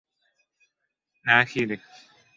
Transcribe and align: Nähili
Nähili 1.27 1.77